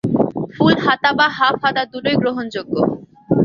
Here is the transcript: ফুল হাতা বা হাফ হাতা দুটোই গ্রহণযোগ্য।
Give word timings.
ফুল 0.55 0.75
হাতা 0.85 1.09
বা 1.17 1.27
হাফ 1.37 1.55
হাতা 1.63 1.83
দুটোই 1.91 2.15
গ্রহণযোগ্য। 2.21 2.75